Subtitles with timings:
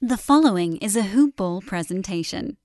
[0.00, 2.56] The following is a Hoop Ball presentation.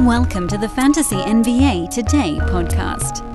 [0.00, 3.25] Welcome to the Fantasy NBA Today podcast.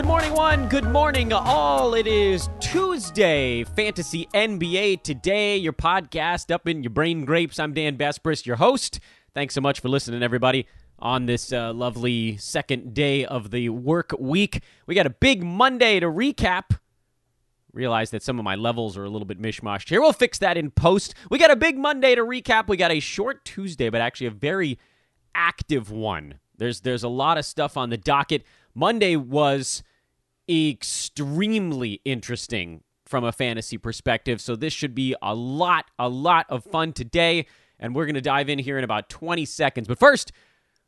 [0.00, 0.68] Good morning, one.
[0.70, 1.92] Good morning, all.
[1.92, 7.58] It is Tuesday, Fantasy NBA Today, your podcast up in your brain grapes.
[7.58, 8.98] I'm Dan Besbris, your host.
[9.34, 10.66] Thanks so much for listening, everybody,
[10.98, 14.62] on this uh, lovely second day of the work week.
[14.86, 16.78] We got a big Monday to recap.
[17.74, 20.00] Realize that some of my levels are a little bit mishmashed here.
[20.00, 21.14] We'll fix that in post.
[21.30, 22.68] We got a big Monday to recap.
[22.68, 24.78] We got a short Tuesday, but actually a very
[25.34, 26.40] active one.
[26.56, 28.44] There's there's a lot of stuff on the docket.
[28.74, 29.82] Monday was
[30.50, 34.40] extremely interesting from a fantasy perspective.
[34.40, 37.46] So this should be a lot, a lot of fun today.
[37.78, 39.88] And we're going to dive in here in about 20 seconds.
[39.88, 40.32] But first,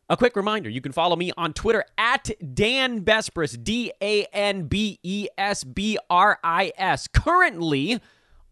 [0.09, 4.65] a quick reminder you can follow me on Twitter at Dan Besbris, D A N
[4.65, 7.09] B E S B R I S.
[7.09, 8.01] Currently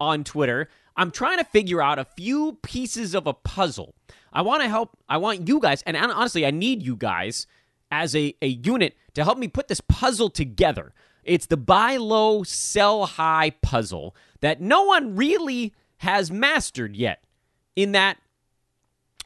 [0.00, 3.94] on Twitter, I'm trying to figure out a few pieces of a puzzle.
[4.32, 7.46] I want to help, I want you guys, and honestly, I need you guys
[7.90, 10.92] as a, a unit to help me put this puzzle together.
[11.24, 17.22] It's the buy low, sell high puzzle that no one really has mastered yet.
[17.76, 18.18] In that,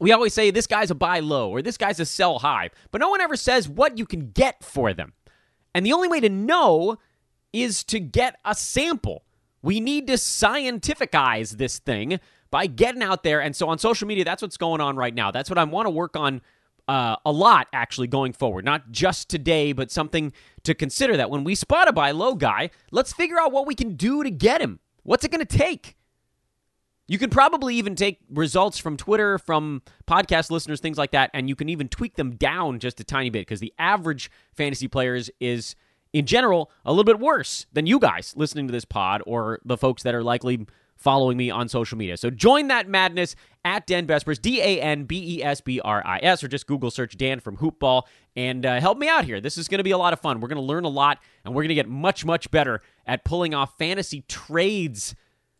[0.00, 3.00] we always say this guy's a buy low or this guy's a sell high, but
[3.00, 5.12] no one ever says what you can get for them.
[5.74, 6.98] And the only way to know
[7.52, 9.24] is to get a sample.
[9.62, 13.40] We need to scientificize this thing by getting out there.
[13.40, 15.30] And so on social media, that's what's going on right now.
[15.30, 16.42] That's what I want to work on
[16.88, 20.32] uh, a lot actually going forward, not just today, but something
[20.64, 23.74] to consider that when we spot a buy low guy, let's figure out what we
[23.74, 24.80] can do to get him.
[25.02, 25.96] What's it going to take?
[27.06, 31.48] You can probably even take results from Twitter, from podcast listeners, things like that, and
[31.48, 35.30] you can even tweak them down just a tiny bit because the average fantasy players
[35.38, 35.76] is,
[36.14, 39.76] in general, a little bit worse than you guys listening to this pod or the
[39.76, 40.66] folks that are likely
[40.96, 42.16] following me on social media.
[42.16, 46.02] So join that madness at Dan Besbris, D A N B E S B R
[46.04, 48.02] I S, or just Google search Dan from Hoopball
[48.36, 49.40] and uh, help me out here.
[49.40, 50.40] This is going to be a lot of fun.
[50.40, 53.24] We're going to learn a lot and we're going to get much, much better at
[53.24, 55.14] pulling off fantasy trades.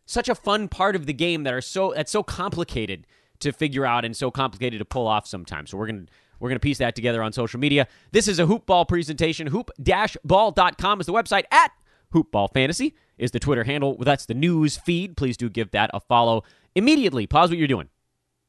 [0.05, 3.07] Such a fun part of the game that are so that's so complicated
[3.39, 5.71] to figure out and so complicated to pull off sometimes.
[5.71, 7.87] So we're going to we're going to piece that together on social media.
[8.11, 9.47] This is a hoopball presentation.
[9.47, 11.71] Hoop-ball.com is the website at
[12.13, 13.97] hoopball fantasy is the Twitter handle.
[13.99, 15.17] That's the news feed.
[15.17, 16.43] Please do give that a follow
[16.75, 17.27] immediately.
[17.27, 17.89] Pause what you're doing.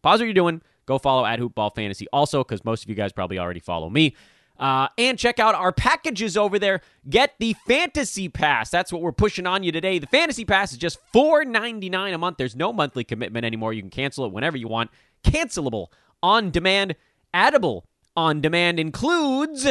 [0.02, 0.62] Pause what you're doing.
[0.86, 4.14] Go follow at Hoopball Fantasy also, because most of you guys probably already follow me.
[4.58, 6.80] Uh, and check out our packages over there.
[7.08, 8.70] Get the Fantasy Pass.
[8.70, 9.98] That's what we're pushing on you today.
[9.98, 12.38] The Fantasy Pass is just $4.99 a month.
[12.38, 13.72] There's no monthly commitment anymore.
[13.72, 14.90] You can cancel it whenever you want.
[15.24, 15.88] Cancelable
[16.22, 16.96] on demand.
[17.34, 17.82] Addable
[18.16, 19.66] on demand includes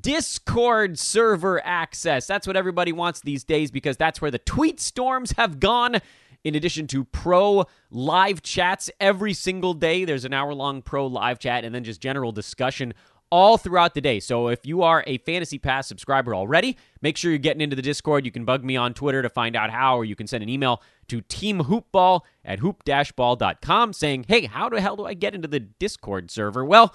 [0.00, 2.26] Discord server access.
[2.26, 6.00] That's what everybody wants these days because that's where the tweet storms have gone.
[6.42, 11.38] In addition to pro live chats every single day, there's an hour long pro live
[11.38, 12.94] chat and then just general discussion
[13.30, 14.20] all throughout the day.
[14.20, 17.82] So if you are a Fantasy Pass subscriber already, make sure you're getting into the
[17.82, 18.24] Discord.
[18.24, 20.48] You can bug me on Twitter to find out how, or you can send an
[20.48, 25.60] email to teamhoopball at hoop-ball.com saying, hey, how the hell do I get into the
[25.60, 26.64] Discord server?
[26.64, 26.94] Well,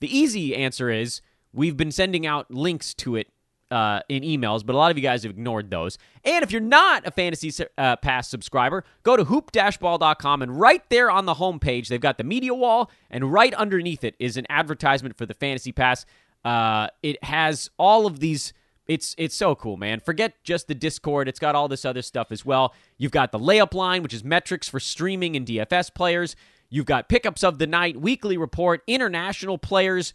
[0.00, 1.22] the easy answer is
[1.52, 3.28] We've been sending out links to it
[3.70, 5.98] uh, in emails, but a lot of you guys have ignored those.
[6.24, 11.10] And if you're not a Fantasy uh, Pass subscriber, go to hoop-ball.com and right there
[11.10, 15.16] on the homepage, they've got the media wall, and right underneath it is an advertisement
[15.16, 16.06] for the Fantasy Pass.
[16.44, 18.52] Uh, it has all of these.
[18.86, 19.98] It's it's so cool, man.
[19.98, 21.26] Forget just the Discord.
[21.26, 22.72] It's got all this other stuff as well.
[22.98, 26.36] You've got the layup line, which is metrics for streaming and DFS players.
[26.70, 30.12] You've got pickups of the night, weekly report, international players,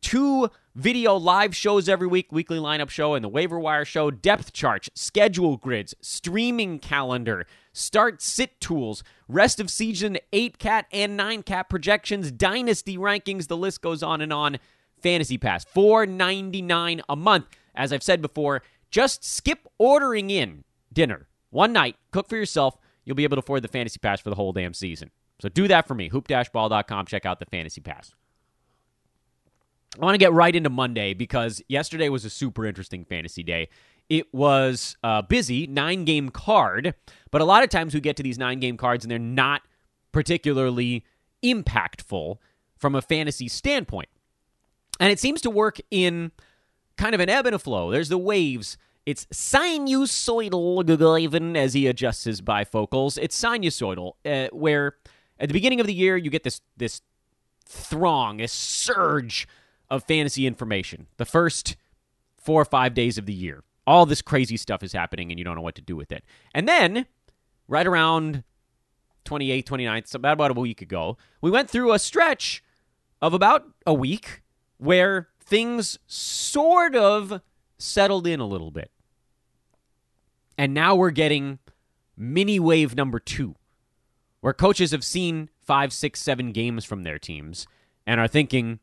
[0.00, 4.52] two video live shows every week, weekly lineup show and the waiver wire show, depth
[4.52, 11.42] charts, schedule grids, streaming calendar, start sit tools, rest of season 8 cat and 9
[11.44, 14.58] cat projections, dynasty rankings, the list goes on and on.
[15.00, 17.46] Fantasy Pass, 4.99 a month.
[17.74, 21.28] As I've said before, just skip ordering in dinner.
[21.50, 24.36] One night, cook for yourself, you'll be able to afford the Fantasy Pass for the
[24.36, 25.10] whole damn season.
[25.40, 26.08] So do that for me.
[26.08, 28.14] Hoop-ball.com, check out the Fantasy Pass.
[30.00, 33.68] I want to get right into Monday because yesterday was a super interesting fantasy day.
[34.08, 36.94] It was uh, busy, nine game card,
[37.30, 39.62] but a lot of times we get to these nine game cards and they're not
[40.12, 41.04] particularly
[41.42, 42.38] impactful
[42.76, 44.08] from a fantasy standpoint.
[45.00, 46.32] And it seems to work in
[46.96, 47.90] kind of an ebb and a flow.
[47.90, 48.76] There's the waves.
[49.06, 53.18] It's sinusoidal, even as he adjusts his bifocals.
[53.20, 54.96] It's sinusoidal, uh, where
[55.38, 57.02] at the beginning of the year you get this this
[57.66, 59.48] throng, a surge
[59.90, 61.06] of fantasy information.
[61.16, 61.76] The first
[62.36, 63.64] four or five days of the year.
[63.86, 66.24] All this crazy stuff is happening and you don't know what to do with it.
[66.54, 67.06] And then,
[67.68, 68.44] right around
[69.24, 72.62] 28th, 29th, so about, about a week ago, we went through a stretch
[73.20, 74.42] of about a week
[74.78, 77.40] where things sort of
[77.78, 78.90] settled in a little bit.
[80.56, 81.58] And now we're getting
[82.16, 83.56] mini wave number two,
[84.40, 87.66] where coaches have seen five, six, seven games from their teams
[88.06, 88.80] and are thinking,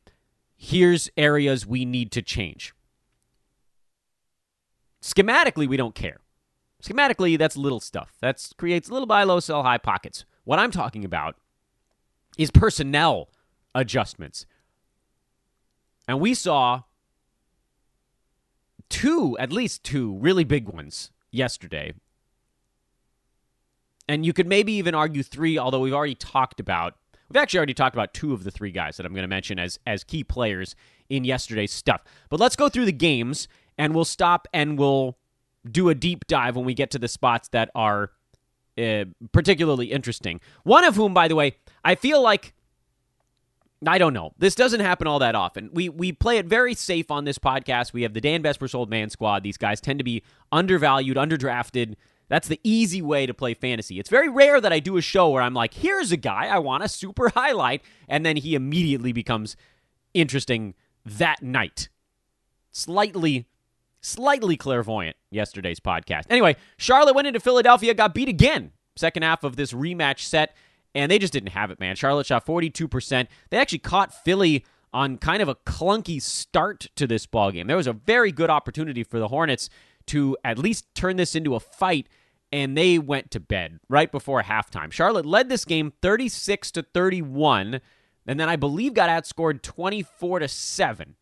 [0.64, 2.76] here's areas we need to change.
[5.02, 6.20] Schematically, we don't care.
[6.84, 8.14] Schematically, that's little stuff.
[8.22, 10.24] That creates little buy low, sell high pockets.
[10.44, 11.36] What I'm talking about
[12.38, 13.30] is personnel
[13.74, 14.46] adjustments.
[16.08, 16.84] And we saw
[18.88, 21.94] two, at least two, really big ones yesterday.
[24.08, 26.98] And you could maybe even argue three, although we've already talked about
[27.32, 29.58] we've actually already talked about two of the three guys that I'm going to mention
[29.58, 30.76] as as key players
[31.10, 32.04] in yesterday's stuff.
[32.30, 33.48] But let's go through the games
[33.78, 35.18] and we'll stop and we'll
[35.70, 38.12] do a deep dive when we get to the spots that are
[38.78, 40.42] uh, particularly interesting.
[40.64, 41.56] One of whom, by the way,
[41.86, 42.54] I feel like
[43.88, 44.34] I don't know.
[44.38, 45.70] This doesn't happen all that often.
[45.72, 47.94] We we play it very safe on this podcast.
[47.94, 49.44] We have the Dan Besbris Old Man Squad.
[49.44, 51.96] These guys tend to be undervalued, underdrafted.
[52.32, 54.00] That's the easy way to play fantasy.
[54.00, 56.60] It's very rare that I do a show where I'm like, here's a guy I
[56.60, 59.58] want to super highlight, and then he immediately becomes
[60.14, 60.74] interesting
[61.06, 61.90] that night.
[62.72, 63.48] Slightly,
[64.00, 66.24] slightly clairvoyant yesterday's podcast.
[66.30, 68.72] Anyway, Charlotte went into Philadelphia, got beat again.
[68.96, 70.56] Second half of this rematch set
[70.96, 71.96] and they just didn't have it, man.
[71.96, 73.28] Charlotte shot 42%.
[73.50, 77.68] They actually caught Philly on kind of a clunky start to this ball game.
[77.68, 79.70] There was a very good opportunity for the Hornets
[80.08, 82.08] to at least turn this into a fight
[82.52, 84.92] and they went to bed right before halftime.
[84.92, 87.82] Charlotte led this game 36 to 31
[88.28, 91.16] and then I believe got outscored 24 to 7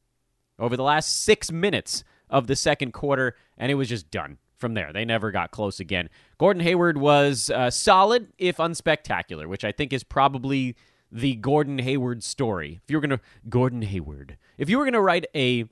[0.57, 4.73] over the last 6 minutes of the second quarter and it was just done from
[4.73, 4.91] there.
[4.91, 6.09] They never got close again.
[6.37, 10.75] Gordon Hayward was uh, solid, if unspectacular, which I think is probably
[11.11, 12.79] the Gordon Hayward story.
[12.83, 15.65] If you were going to Gordon Hayward, if you were going to write a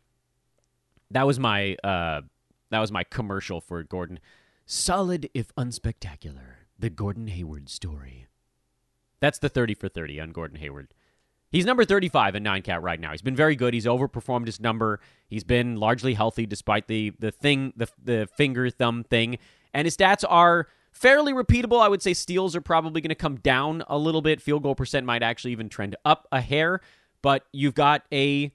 [1.12, 2.22] that was my uh,
[2.70, 4.20] that was my commercial for Gordon.
[4.70, 6.56] Solid if unspectacular.
[6.78, 8.28] The Gordon Hayward story.
[9.22, 10.94] That's the 30 for 30 on Gordon Hayward.
[11.50, 13.12] He's number 35 in nine cat right now.
[13.12, 13.74] He's been very good.
[13.74, 15.00] He's overperformed his number.
[15.30, 19.38] He's been largely healthy despite the the thing the the finger thumb thing.
[19.74, 21.82] And his stats are fairly repeatable.
[21.82, 24.42] I would say steals are probably going to come down a little bit.
[24.42, 26.82] Field goal percent might actually even trend up a hair,
[27.22, 28.52] but you've got a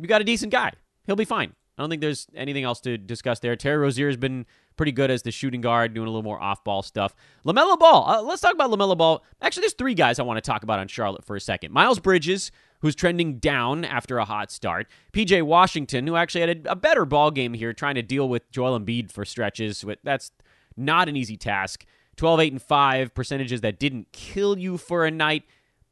[0.00, 0.72] you got a decent guy.
[1.06, 1.52] He'll be fine.
[1.78, 3.54] I don't think there's anything else to discuss there.
[3.54, 4.46] Terry Rozier has been
[4.76, 7.14] pretty good as the shooting guard, doing a little more off ball stuff.
[7.46, 8.08] LaMelo Ball.
[8.08, 9.24] Uh, let's talk about LaMelo Ball.
[9.40, 11.72] Actually, there's three guys I want to talk about on Charlotte for a second.
[11.72, 12.50] Miles Bridges,
[12.80, 14.86] who's trending down after a hot start.
[15.12, 18.50] PJ Washington, who actually had a, a better ball game here, trying to deal with
[18.50, 19.84] Joel Embiid for stretches.
[20.02, 20.30] That's
[20.76, 21.84] not an easy task.
[22.16, 25.44] 12, 8, and 5 percentages that didn't kill you for a night.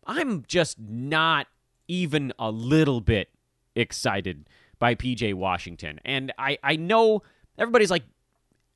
[0.06, 1.46] I'm just not
[1.88, 3.28] even a little bit
[3.74, 4.48] excited
[4.78, 6.00] by PJ Washington.
[6.04, 7.22] And I, I know
[7.58, 8.04] everybody's like,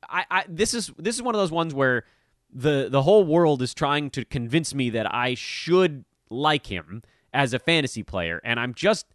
[0.09, 2.05] I, I this is this is one of those ones where
[2.53, 7.53] the the whole world is trying to convince me that I should like him as
[7.53, 9.07] a fantasy player, and I'm just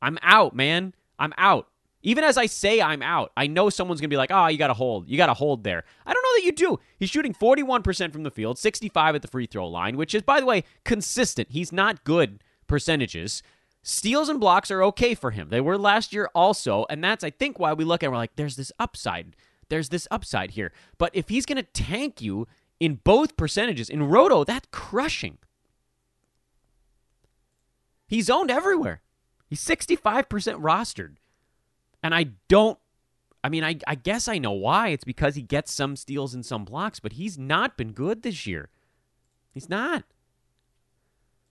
[0.00, 0.94] I'm out, man.
[1.18, 1.68] I'm out.
[2.02, 4.58] Even as I say I'm out, I know someone's going to be like, oh, you
[4.58, 5.08] got to hold.
[5.08, 5.84] You got to hold there.
[6.04, 6.78] I don't know that you do.
[6.98, 10.38] He's shooting 41% from the field, 65 at the free throw line, which is, by
[10.38, 11.48] the way, consistent.
[11.50, 13.42] He's not good percentages.
[13.82, 15.48] Steals and blocks are okay for him.
[15.48, 18.36] They were last year also, and that's, I think, why we look at we're like,
[18.36, 19.34] there's this upside
[19.68, 20.72] there's this upside here.
[20.98, 22.46] But if he's going to tank you
[22.80, 25.38] in both percentages, in Roto, that's crushing.
[28.06, 29.02] He's owned everywhere.
[29.48, 30.26] He's 65%
[30.60, 31.16] rostered.
[32.02, 32.78] And I don't,
[33.42, 34.88] I mean, I, I guess I know why.
[34.88, 38.46] It's because he gets some steals and some blocks, but he's not been good this
[38.46, 38.68] year.
[39.52, 40.04] He's not.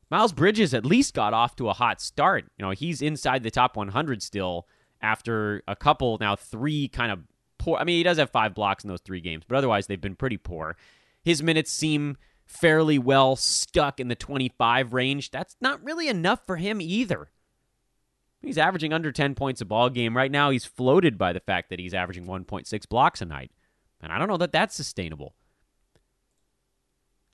[0.09, 2.45] Miles Bridges at least got off to a hot start.
[2.57, 4.67] You know, he's inside the top 100 still
[5.01, 7.19] after a couple, now three kind of
[7.63, 7.77] poor.
[7.79, 10.15] I mean, he does have five blocks in those three games, but otherwise they've been
[10.15, 10.75] pretty poor.
[11.23, 15.31] His minutes seem fairly well stuck in the 25 range.
[15.31, 17.29] That's not really enough for him either.
[18.41, 20.49] He's averaging under 10 points a ball game right now.
[20.49, 23.51] He's floated by the fact that he's averaging 1.6 blocks a night,
[24.01, 25.33] and I don't know that that's sustainable.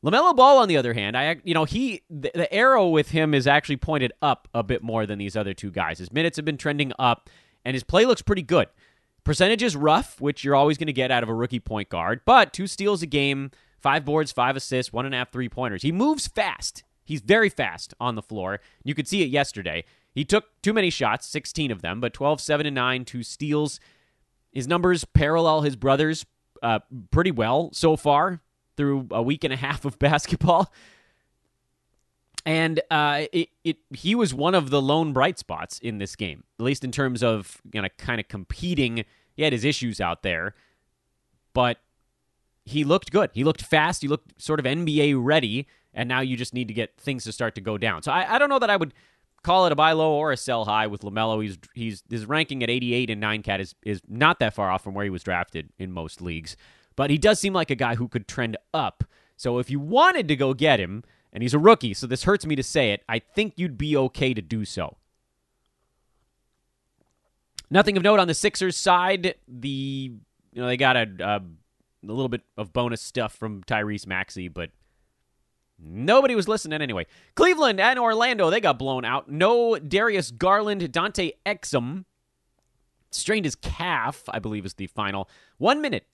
[0.05, 3.33] LaMelo Ball, on the other hand, I you know he the, the arrow with him
[3.33, 5.97] is actually pointed up a bit more than these other two guys.
[5.97, 7.29] His minutes have been trending up,
[7.65, 8.67] and his play looks pretty good.
[9.23, 12.21] Percentage is rough, which you're always going to get out of a rookie point guard,
[12.25, 15.81] but two steals a game, five boards, five assists, one and a half three pointers.
[15.81, 16.83] He moves fast.
[17.03, 18.59] He's very fast on the floor.
[18.83, 19.83] You could see it yesterday.
[20.13, 23.79] He took too many shots, 16 of them, but 12, 7, and 9, two steals.
[24.51, 26.25] His numbers parallel his brother's
[26.61, 26.79] uh,
[27.11, 28.41] pretty well so far
[28.77, 30.71] through a week and a half of basketball.
[32.45, 36.43] And uh, it, it he was one of the lone bright spots in this game,
[36.59, 39.05] at least in terms of you know kind of competing.
[39.35, 40.55] He had his issues out there,
[41.53, 41.77] but
[42.65, 43.31] he looked good.
[43.33, 44.01] He looked fast.
[44.01, 47.31] He looked sort of NBA ready, and now you just need to get things to
[47.31, 48.03] start to go down.
[48.03, 48.93] So I, I don't know that I would
[49.43, 51.41] call it a buy low or a sell high with LaMelo.
[51.41, 54.83] He's he's his ranking at 88 and 9 cat is is not that far off
[54.83, 56.55] from where he was drafted in most leagues.
[56.95, 59.03] But he does seem like a guy who could trend up.
[59.37, 62.45] So if you wanted to go get him, and he's a rookie, so this hurts
[62.45, 64.97] me to say it, I think you'd be okay to do so.
[67.69, 69.35] Nothing of note on the Sixers side.
[69.47, 69.69] The
[70.53, 71.41] you know they got a, a, a
[72.01, 74.71] little bit of bonus stuff from Tyrese Maxey, but
[75.81, 77.05] Nobody was listening anyway.
[77.35, 79.29] Cleveland and Orlando, they got blown out.
[79.29, 82.05] No Darius Garland, Dante Exum
[83.11, 85.29] strained his calf, I believe is the final.
[85.57, 86.05] One minute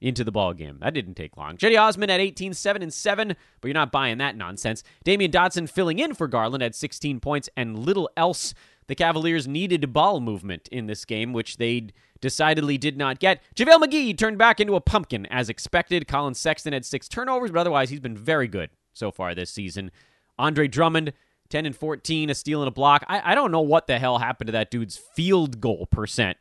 [0.00, 0.78] into the ball game.
[0.80, 1.56] That didn't take long.
[1.56, 4.82] Cedi Osman at 18, 7 and 7, but you're not buying that nonsense.
[5.04, 8.54] Damyean Dotson filling in for Garland at 16 points and little else.
[8.86, 11.88] The Cavaliers needed ball movement in this game, which they
[12.20, 13.40] decidedly did not get.
[13.54, 16.08] JaVale McGee turned back into a pumpkin as expected.
[16.08, 19.90] Collin Sexton had six turnovers, but otherwise he's been very good so far this season.
[20.38, 21.12] Andre Drummond,
[21.50, 23.04] 10 and 14, a steal and a block.
[23.06, 26.38] I, I don't know what the hell happened to that dude's field goal percent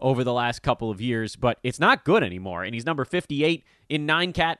[0.00, 2.64] over the last couple of years, but it's not good anymore.
[2.64, 4.58] And he's number 58 in nine cat,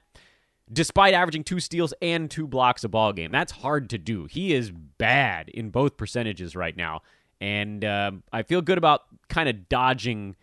[0.73, 3.31] despite averaging two steals and two blocks a ball game.
[3.31, 4.27] That's hard to do.
[4.27, 7.03] He is bad in both percentages right now,
[7.41, 10.37] and uh, I feel good about kind of dodging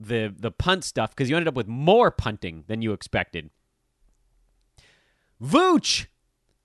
[0.00, 3.50] the the punt stuff because you ended up with more punting than you expected.
[5.42, 6.06] Vooch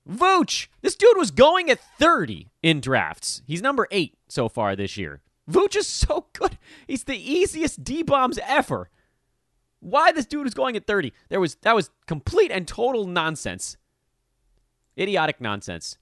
[0.08, 3.42] Vooch, this dude was going at 30 in drafts.
[3.46, 5.22] He's number eight so far this year.
[5.50, 6.58] Vooch is so good.
[6.88, 8.90] He's the easiest D bombs ever.
[9.80, 11.14] Why this dude is going at 30?
[11.30, 13.78] There was that was complete and total nonsense.
[14.98, 15.98] Idiotic nonsense.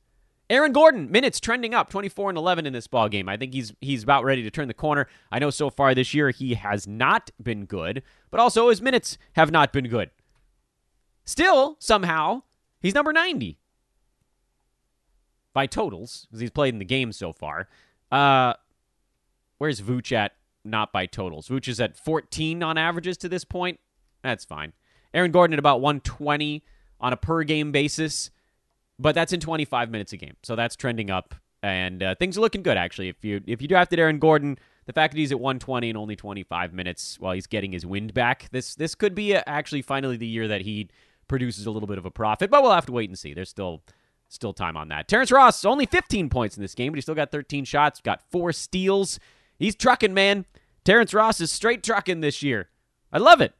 [0.49, 3.27] Aaron Gordon, minutes trending up, 24 and 11 in this ball game.
[3.27, 5.07] I think he's he's about ready to turn the corner.
[5.31, 9.17] I know so far this year he has not been good, but also his minutes
[9.33, 10.11] have not been good.
[11.25, 12.43] Still, somehow,
[12.79, 13.57] he's number 90
[15.53, 17.67] by totals because he's played in the game so far.
[18.11, 18.53] Uh,
[19.57, 20.33] where's Vooch at?
[20.63, 21.47] Not by totals.
[21.47, 23.79] Vooch is at 14 on averages to this point.
[24.23, 24.73] That's fine.
[25.13, 26.63] Aaron Gordon at about 120
[26.99, 28.31] on a per game basis,
[28.97, 32.41] but that's in 25 minutes a game, so that's trending up, and uh, things are
[32.41, 33.09] looking good actually.
[33.09, 34.57] If you if you drafted Aaron Gordon,
[34.87, 38.13] the fact that he's at 120 and only 25 minutes while he's getting his wind
[38.13, 40.89] back, this this could be a, actually finally the year that he
[41.27, 43.33] produces a little bit of a profit, but we'll have to wait and see.
[43.33, 43.83] There's still
[44.27, 45.07] Still time on that.
[45.07, 48.21] Terrence Ross, only 15 points in this game, but he still got 13 shots, got
[48.31, 49.19] four steals.
[49.57, 50.45] He's trucking, man.
[50.83, 52.69] Terrence Ross is straight trucking this year.
[53.11, 53.53] I love it.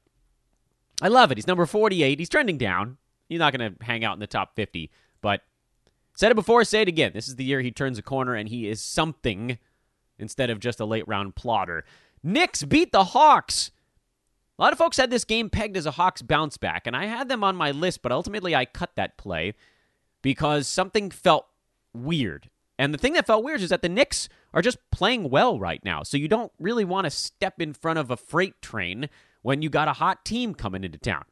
[1.02, 1.38] I love it.
[1.38, 2.20] He's number 48.
[2.20, 2.98] He's trending down.
[3.28, 5.42] He's not going to hang out in the top 50, but
[6.16, 7.12] said it before, say it again.
[7.14, 9.58] This is the year he turns a corner and he is something
[10.20, 11.84] instead of just a late round plotter.
[12.24, 13.72] Knicks beat the Hawks.
[14.58, 17.06] A lot of folks had this game pegged as a Hawks bounce back, and I
[17.06, 19.54] had them on my list, but ultimately I cut that play
[20.22, 21.46] because something felt
[21.94, 22.50] weird.
[22.78, 25.84] And the thing that felt weird is that the Knicks are just playing well right
[25.84, 26.04] now.
[26.04, 29.10] So you don't really want to step in front of a freight train
[29.42, 31.24] when you got a hot team coming into town.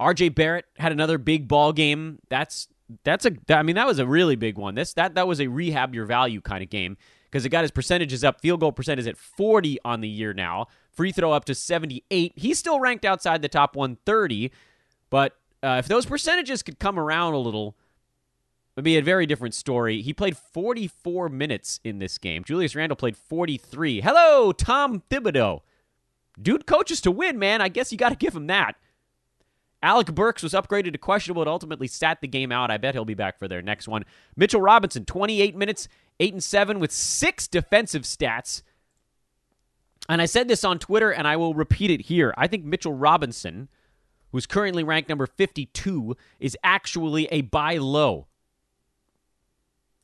[0.00, 2.18] RJ Barrett had another big ball game.
[2.28, 2.68] That's
[3.04, 4.74] that's a I mean that was a really big one.
[4.74, 7.70] This that that was a rehab your value kind of game because it got his
[7.70, 8.40] percentages up.
[8.40, 10.66] Field goal percent is at 40 on the year now.
[10.90, 12.32] Free throw up to 78.
[12.34, 14.50] He's still ranked outside the top 130,
[15.08, 17.76] but uh, if those percentages could come around a little,
[18.76, 20.00] would be a very different story.
[20.02, 22.44] He played 44 minutes in this game.
[22.44, 24.00] Julius Randle played 43.
[24.00, 25.60] Hello, Tom Thibodeau.
[26.40, 27.60] Dude coaches to win, man.
[27.60, 28.76] I guess you got to give him that.
[29.82, 32.70] Alec Burks was upgraded to questionable and ultimately sat the game out.
[32.70, 34.04] I bet he'll be back for their next one.
[34.36, 38.62] Mitchell Robinson, 28 minutes, 8 and 7 with six defensive stats.
[40.08, 42.34] And I said this on Twitter and I will repeat it here.
[42.36, 43.68] I think Mitchell Robinson,
[44.32, 48.26] who's currently ranked number 52, is actually a buy low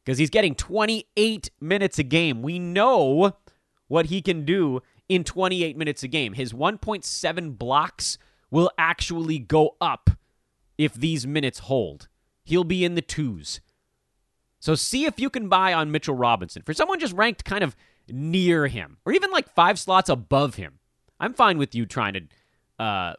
[0.06, 2.40] because he's getting 28 minutes a game.
[2.40, 3.32] We know
[3.88, 6.34] what he can do in 28 minutes a game.
[6.34, 8.16] His 1.7 blocks
[8.48, 10.10] will actually go up
[10.78, 12.06] if these minutes hold.
[12.44, 13.60] He'll be in the twos.
[14.60, 16.62] So see if you can buy on Mitchell Robinson.
[16.62, 17.75] For someone just ranked kind of
[18.08, 20.78] near him, or even like five slots above him,
[21.18, 22.84] I'm fine with you trying to.
[22.84, 23.14] Uh,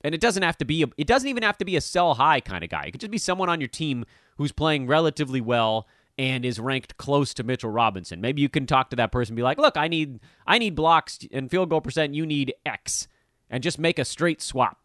[0.00, 0.82] and it doesn't have to be.
[0.82, 2.84] A, it doesn't even have to be a sell high kind of guy.
[2.86, 4.04] It could just be someone on your team
[4.36, 5.86] who's playing relatively well
[6.16, 8.20] and is ranked close to Mitchell Robinson.
[8.20, 10.74] Maybe you can talk to that person and be like, "Look, I need I need
[10.74, 13.08] blocks and field goal percent, you need X."
[13.50, 14.80] And just make a straight swap.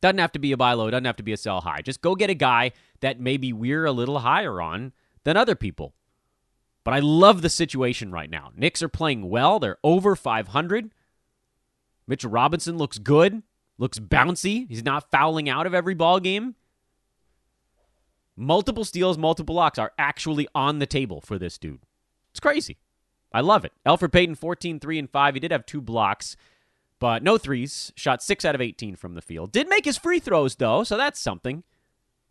[0.00, 1.80] Doesn't have to be a buy low, doesn't have to be a sell high.
[1.80, 4.92] Just go get a guy that maybe we're a little higher on
[5.24, 5.94] than other people.
[6.84, 8.50] But I love the situation right now.
[8.56, 9.60] Knicks are playing well.
[9.60, 10.92] They're over 500.
[12.06, 13.42] Mitchell Robinson looks good,
[13.78, 14.68] looks bouncy.
[14.68, 16.56] He's not fouling out of every ball game.
[18.42, 21.82] Multiple steals, multiple blocks are actually on the table for this dude.
[22.32, 22.78] It's crazy.
[23.32, 23.72] I love it.
[23.86, 25.34] Elfrid Payton 14 3 and 5.
[25.34, 26.36] He did have two blocks,
[26.98, 27.92] but no threes.
[27.96, 29.52] Shot 6 out of 18 from the field.
[29.52, 31.62] Did make his free throws though, so that's something.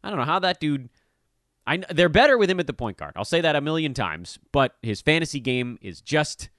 [0.04, 0.90] I don't know how that dude
[1.66, 3.14] I they're better with him at the point guard.
[3.16, 6.50] I'll say that a million times, but his fantasy game is just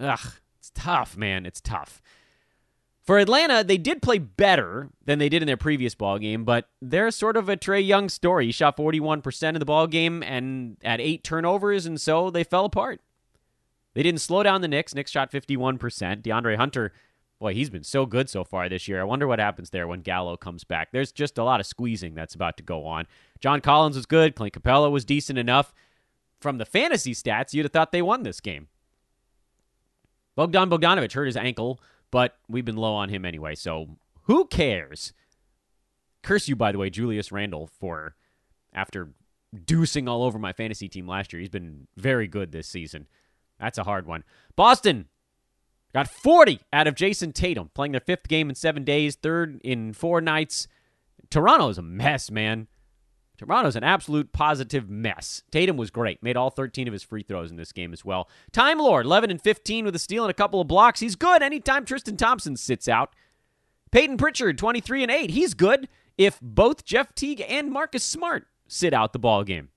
[0.00, 1.46] ugh, it's tough, man.
[1.46, 2.00] It's tough.
[3.08, 6.68] For Atlanta, they did play better than they did in their previous ball game, but
[6.82, 8.44] they're sort of a Trae Young story.
[8.44, 12.66] He shot 41% of the ball game and had eight turnovers, and so they fell
[12.66, 13.00] apart.
[13.94, 14.94] They didn't slow down the Knicks.
[14.94, 15.78] Knicks shot 51%.
[16.20, 16.92] DeAndre Hunter,
[17.40, 19.00] boy, he's been so good so far this year.
[19.00, 20.92] I wonder what happens there when Gallo comes back.
[20.92, 23.06] There's just a lot of squeezing that's about to go on.
[23.40, 24.34] John Collins was good.
[24.34, 25.72] Clint Capela was decent enough.
[26.42, 28.68] From the fantasy stats, you'd have thought they won this game.
[30.36, 35.12] Bogdan Bogdanovic hurt his ankle, but we've been low on him anyway, so who cares?
[36.22, 38.16] Curse you, by the way, Julius Randle, for
[38.72, 39.10] after
[39.54, 41.40] deucing all over my fantasy team last year.
[41.40, 43.06] He's been very good this season.
[43.58, 44.24] That's a hard one.
[44.56, 45.08] Boston
[45.94, 49.92] got 40 out of Jayson Tatum, playing their fifth game in seven days, third in
[49.92, 50.68] four nights.
[51.30, 52.68] Toronto is a mess, man.
[53.38, 55.44] Toronto's an absolute positive mess.
[55.50, 56.22] Tatum was great.
[56.22, 58.28] Made all 13 of his free throws in this game as well.
[58.52, 61.00] Time Lord, 11 and 15 with a steal and a couple of blocks.
[61.00, 63.14] He's good anytime Tristan Thompson sits out.
[63.92, 65.30] Payton Pritchard, 23 and 8.
[65.30, 69.68] He's good if both Jeff Teague and Marcus Smart sit out the ball game.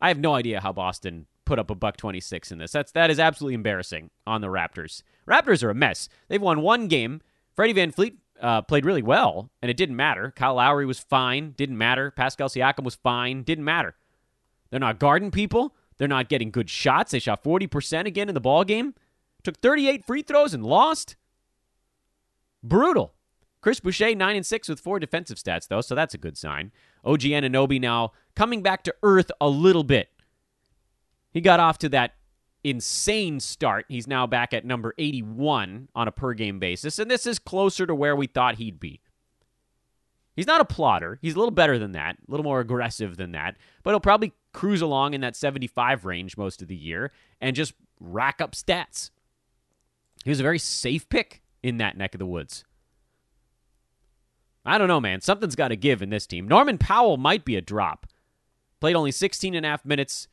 [0.00, 2.72] I have no idea how Boston put up a buck 26 in this.
[2.72, 5.02] That's that is absolutely embarrassing on the Raptors.
[5.28, 6.08] Raptors are a mess.
[6.28, 7.20] They've won one game.
[7.54, 10.30] Freddie VanVleet uh, played really well, and it didn't matter.
[10.36, 12.10] Kyle Lowry was fine, didn't matter.
[12.10, 13.94] Pascal Siakam was fine, didn't matter.
[14.70, 15.74] They're not guarding people.
[15.96, 17.12] They're not getting good shots.
[17.12, 18.94] They shot 40% again in the ball game.
[19.44, 21.16] Took 38 free throws and lost.
[22.62, 23.14] Brutal.
[23.62, 26.70] Chris Boucher, 9 and 6 with four defensive stats, though, so that's a good sign.
[27.02, 30.10] OG Anunoby now coming back to earth a little bit.
[31.30, 32.14] He got off to that
[32.64, 33.84] insane start.
[33.88, 37.86] He's now back at number 81 on a per game basis, and this is closer
[37.86, 39.00] to where we thought he'd be.
[40.34, 41.18] He's not a plotter.
[41.22, 44.32] He's a little better than that, a little more aggressive than that, but he'll probably
[44.52, 49.10] cruise along in that 75 range most of the year and just rack up stats.
[50.24, 52.64] He was a very safe pick in that neck of the woods.
[54.64, 55.20] I don't know, man.
[55.20, 56.48] Something's got to give in this team.
[56.48, 58.06] Norman Powell might be a drop.
[58.80, 60.26] Played only 16 and a half minutes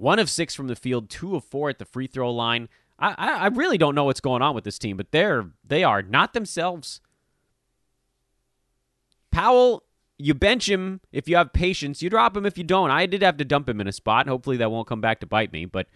[0.00, 2.68] one of six from the field, two of four at the free throw line.
[2.98, 6.02] I, I really don't know what's going on with this team, but they're they are
[6.02, 7.00] not themselves.
[9.30, 9.84] Powell,
[10.18, 12.02] you bench him if you have patience.
[12.02, 12.90] You drop him if you don't.
[12.90, 14.26] I did have to dump him in a spot.
[14.26, 15.86] Hopefully that won't come back to bite me, but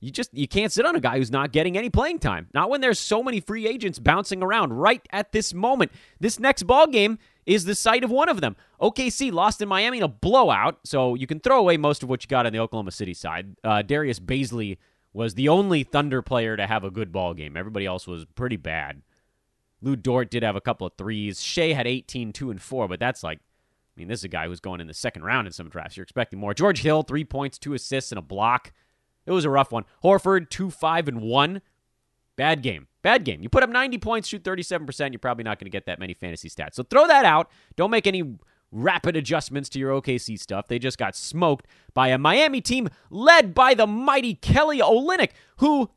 [0.00, 2.48] you just you can't sit on a guy who's not getting any playing time.
[2.52, 5.92] Not when there's so many free agents bouncing around right at this moment.
[6.20, 8.56] This next ball game is the site of one of them.
[8.80, 12.22] OKC lost in Miami in a blowout, so you can throw away most of what
[12.22, 13.56] you got on the Oklahoma City side.
[13.62, 14.78] Uh, Darius Bazley
[15.12, 17.56] was the only Thunder player to have a good ball game.
[17.56, 19.02] Everybody else was pretty bad.
[19.80, 21.42] Lu Dort did have a couple of threes.
[21.42, 24.48] Shai had 18, 2, and 4, but that's like, I mean, this is a guy
[24.48, 25.96] who's going in the second round in some drafts.
[25.96, 26.54] You're expecting more.
[26.54, 28.72] George Hill, three points, two assists, and a block.
[29.26, 29.84] It was a rough one.
[30.02, 31.62] Horford, 2, 5, and 1.
[32.36, 32.88] Bad game.
[33.02, 33.42] Bad game.
[33.42, 36.14] You put up 90 points, shoot 37%, you're probably not going to get that many
[36.14, 36.74] fantasy stats.
[36.74, 37.50] So throw that out.
[37.76, 38.36] Don't make any
[38.72, 40.66] rapid adjustments to your OKC stuff.
[40.66, 45.90] They just got smoked by a Miami team led by the mighty Kelly Olynyk, who,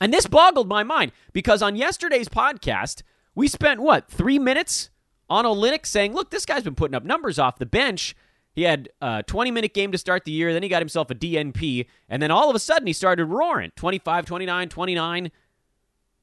[0.00, 3.02] and this boggled my mind because on yesterday's podcast,
[3.34, 4.90] we spent what, three minutes
[5.28, 8.16] on Olynyk saying, look, this guy's been putting up numbers off the bench.
[8.54, 10.52] He had a 20 minute game to start the year.
[10.52, 11.86] Then he got himself a DNP.
[12.08, 15.30] And then all of a sudden he started roaring 25, 29, 29.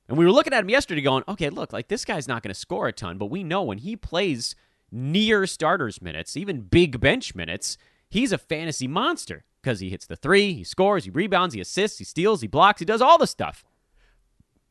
[0.08, 2.54] And we were looking at him yesterday going, okay, look, like this guy's not going
[2.54, 4.56] to score a ton, but we know when he plays
[4.92, 7.78] near starters minutes, even big bench minutes,
[8.10, 11.98] he's a fantasy monster because he hits the three, he scores, he rebounds, he assists,
[12.00, 13.64] he steals, he blocks, he does all the stuff.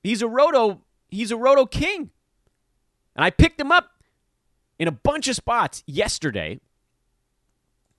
[0.02, 2.10] He's a roto, he's a roto king.
[3.14, 3.90] And I picked him up
[4.78, 6.60] in a bunch of spots yesterday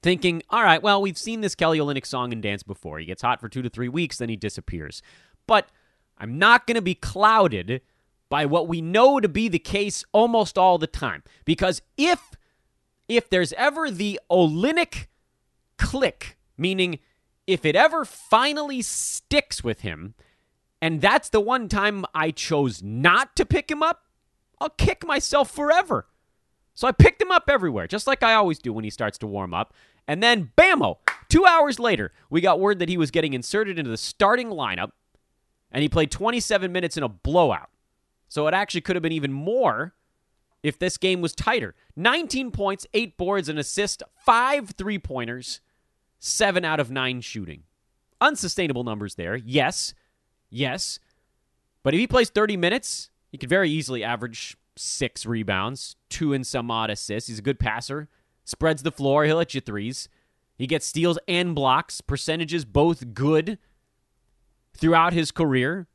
[0.02, 3.00] thinking, all right, well, we've seen this Kelly Olynyk song and dance before.
[3.00, 5.02] He gets hot for two to three weeks, then he disappears.
[5.48, 5.70] But
[6.18, 7.82] I'm not going to be clouded
[8.30, 11.24] by what we know to be the case almost all the time.
[11.46, 12.32] Because if
[13.08, 15.08] if there's ever the Olynyk
[15.78, 17.00] click, meaning
[17.46, 20.14] if it ever finally sticks with him,
[20.82, 24.06] and that's the one time I chose not to pick him up,
[24.62, 26.08] I'll kick myself forever.
[26.82, 29.28] So I picked him up everywhere, just like I always do when he starts to
[29.28, 29.72] warm up.
[30.08, 30.98] And then, bammo,
[31.30, 34.90] two hours later, we got word that he was getting inserted into the starting lineup,
[35.72, 37.70] and he played 27 minutes in a blowout.
[38.30, 39.94] So it actually could have been even more
[40.64, 41.76] if this game was tighter.
[41.98, 45.62] 19 points, 8 boards, an assist, 5 three pointers,
[46.18, 47.62] 7 out of 9 shooting.
[48.20, 49.36] Unsustainable numbers there.
[49.36, 49.94] Yes.
[50.50, 50.98] Yes.
[51.84, 56.46] But if he plays 30 minutes, he could very easily average six rebounds, two and
[56.46, 57.30] some odd assists.
[57.30, 58.10] He's a good passer,
[58.44, 60.10] spreads the floor, he'll hit you threes.
[60.58, 63.58] He gets steals and blocks, percentages both good
[64.74, 65.88] throughout his career.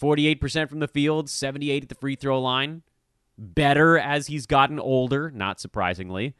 [0.00, 2.82] 48% from the field, 78 at the free throw line.
[3.36, 6.34] Better as he's gotten older, not surprisingly.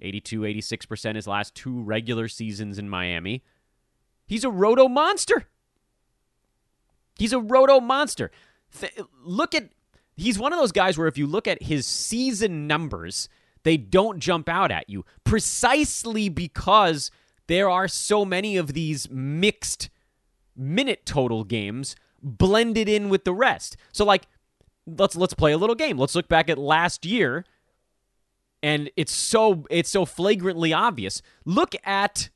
[0.00, 3.42] 82, 86% his last two regular seasons in Miami.
[4.26, 5.48] He's a roto monster.
[7.18, 8.30] He's a roto monster.
[8.78, 9.70] Th- look at
[10.20, 13.28] he's one of those guys where if you look at his season numbers,
[13.62, 17.10] they don't jump out at you precisely because
[17.46, 19.90] there are so many of these mixed
[20.56, 23.76] minute total games blended in with the rest.
[23.92, 24.26] So like
[24.86, 25.98] let's let's play a little game.
[25.98, 27.44] Let's look back at last year
[28.62, 31.22] and it's so it's so flagrantly obvious.
[31.44, 32.30] Look at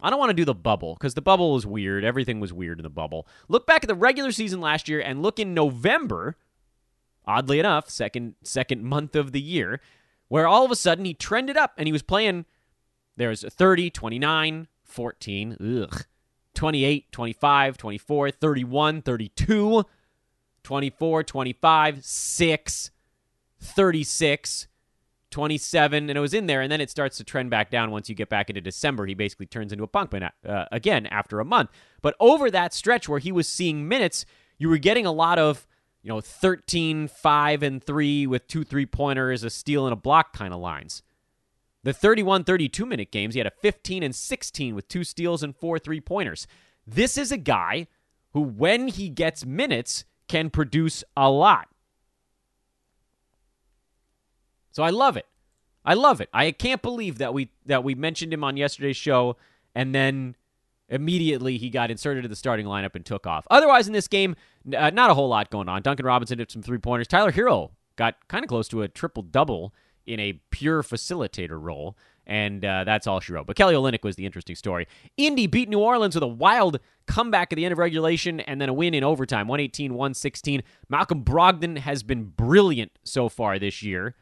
[0.00, 2.04] I don't want to do the bubble because the bubble is weird.
[2.04, 3.26] Everything was weird in the bubble.
[3.48, 6.36] Look back at the regular season last year and look in November
[7.26, 9.80] oddly enough, second second month of the year,
[10.28, 12.44] where all of a sudden he trended up and he was playing
[13.16, 16.04] there's 30, 29, 14, ugh,
[16.54, 19.84] 28, 25, 24, 31, 32,
[20.62, 22.90] 24, 25, 6,
[23.60, 24.66] 36,
[25.30, 28.08] 27, and it was in there, and then it starts to trend back down once
[28.08, 29.06] you get back into December.
[29.06, 31.70] He basically turns into a punkman uh, again after a month.
[32.00, 34.24] But over that stretch where he was seeing minutes,
[34.58, 35.66] you were getting a lot of
[36.06, 40.32] you know, 13, 5, and 3 with two three pointers, a steal, and a block
[40.32, 41.02] kind of lines.
[41.82, 45.56] The 31 32 minute games, he had a 15 and 16 with two steals and
[45.56, 46.46] four three pointers.
[46.86, 47.88] This is a guy
[48.34, 51.66] who, when he gets minutes, can produce a lot.
[54.70, 55.26] So I love it.
[55.84, 56.28] I love it.
[56.32, 59.36] I can't believe that we that we mentioned him on yesterday's show
[59.74, 60.36] and then
[60.88, 63.46] immediately he got inserted to the starting lineup and took off.
[63.50, 64.36] Otherwise, in this game,
[64.76, 65.82] uh, not a whole lot going on.
[65.82, 67.08] Duncan Robinson did some three pointers.
[67.08, 69.74] Tyler Herro got kind of close to a triple double
[70.06, 71.96] in a pure facilitator role.
[72.26, 73.46] And uh, that's all she wrote.
[73.46, 74.88] But Kelly Olynyk was the interesting story.
[75.16, 78.68] Indy beat New Orleans with a wild comeback at the end of regulation and then
[78.68, 80.62] a win in overtime 118 116.
[80.88, 84.16] Malcolm Brogdon has been brilliant so far this year.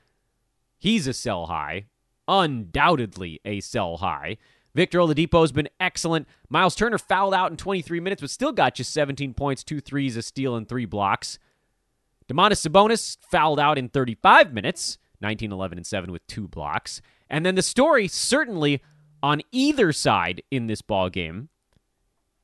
[0.78, 1.86] He's a sell high,
[2.28, 4.36] undoubtedly a sell high.
[4.74, 6.26] Victor Oladipo's been excellent.
[6.48, 10.16] Miles Turner fouled out in 23 minutes, but still got just 17 points, two threes,
[10.16, 11.38] a steal, and three blocks.
[12.28, 17.00] Domantas Sabonis fouled out in 35 minutes, 19, 11, and 7 with two blocks.
[17.30, 18.82] And then the story, certainly
[19.22, 21.50] on either side in this ball game,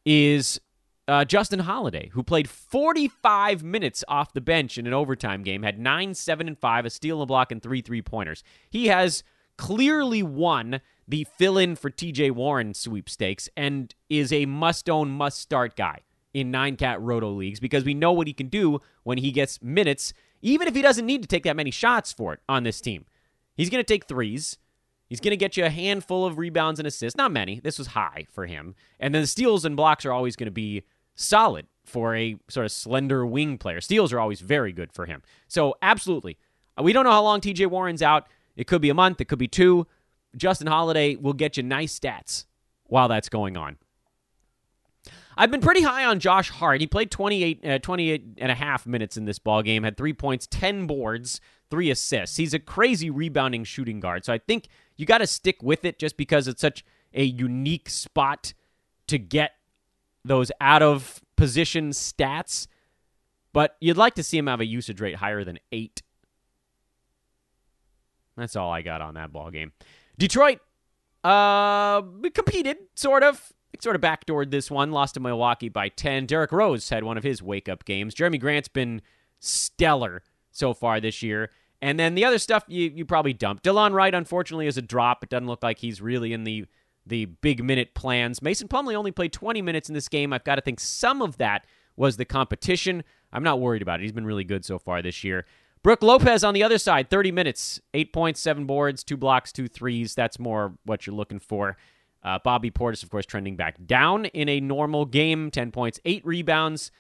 [0.05, 0.61] is
[1.09, 5.79] uh, Justin Holiday, who played 45 minutes off the bench in an overtime game, had
[5.79, 8.45] 9, 7, and 5, a steal, and a block, and three three pointers.
[8.71, 9.25] He has
[9.57, 15.41] clearly won the fill in for TJ Warren sweepstakes and is a must own, must
[15.41, 16.01] start guy
[16.33, 19.61] in nine cat roto leagues because we know what he can do when he gets
[19.61, 22.81] minutes, even if he doesn't need to take that many shots for it on this
[22.81, 23.07] team.
[23.57, 24.57] He's going to take threes.
[25.09, 27.17] He's going to get you a handful of rebounds and assists.
[27.17, 27.59] Not many.
[27.59, 28.77] This was high for him.
[29.01, 30.85] And then the steals and blocks are always going to be
[31.17, 33.81] solid for a sort of slender wing player.
[33.81, 35.23] Steals are always very good for him.
[35.49, 36.39] So, absolutely.
[36.81, 38.29] We don't know how long TJ Warren's out.
[38.55, 39.89] It could be a month, it could be two.
[40.37, 42.47] Justin Holiday will get you nice stats
[42.85, 43.77] while that's going on.
[45.37, 46.81] I've been pretty high on Josh Hart.
[46.81, 50.13] He played 28, uh, 28 and a half minutes in this ball game, had three
[50.13, 51.41] points, 10 boards,
[51.71, 52.37] three assists.
[52.37, 54.25] He's a crazy rebounding shooting guard.
[54.25, 57.89] So I think you got to stick with it just because it's such a unique
[57.89, 58.53] spot
[59.07, 59.53] to get
[60.25, 62.67] those out of position stats.
[63.53, 66.03] But you'd like to see him have a usage rate higher than eight.
[68.37, 69.73] That's all I got on that ball game.
[70.21, 70.61] Detroit
[71.25, 72.03] uh,
[72.35, 73.53] competed, sort of.
[73.81, 76.27] Sort of backdoored this one, lost to Milwaukee by 10.
[76.27, 78.15] Derrick Rose had one of his wake up games.
[78.15, 79.01] Jerami Grant's been
[79.39, 81.51] stellar so far this year.
[81.81, 83.65] And then the other stuff you, you probably dumped.
[83.65, 85.23] Delon Wright, unfortunately, is a drop.
[85.23, 86.67] It doesn't look like he's really in the
[87.07, 88.43] the big minute plans.
[88.43, 90.35] Mason Plumlee only played 20 minutes in this game.
[90.35, 91.65] I've got to think some of that
[91.97, 93.03] was the competition.
[93.33, 94.03] I'm not worried about it.
[94.03, 95.47] He's been really good so far this year.
[95.83, 99.67] Brook Lopez on the other side, 30 minutes, eight points, seven boards, two blocks, two
[99.67, 100.15] threes.
[100.15, 101.77] That's more what you're looking for.
[102.23, 106.25] Uh, Bobby Portis, of course, trending back down in a normal game, 10 points, eight
[106.25, 106.91] rebounds.